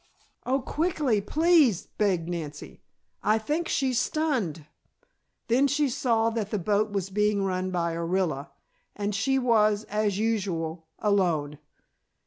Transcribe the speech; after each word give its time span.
"Oh, 0.47 0.61
quickly, 0.61 1.21
please!" 1.21 1.85
begged 1.99 2.27
Nancy. 2.27 2.81
"I 3.21 3.37
think 3.37 3.67
she's 3.67 3.99
stunned." 3.99 4.65
Then 5.47 5.67
she 5.67 5.89
saw 5.89 6.31
that 6.31 6.49
the 6.49 6.57
boat 6.57 6.89
was 6.91 7.11
being 7.11 7.43
run 7.43 7.69
by 7.69 7.93
Orilla! 7.93 8.49
And 8.95 9.13
she 9.13 9.37
was, 9.37 9.83
as 9.89 10.17
usual, 10.17 10.87
alone. 10.97 11.59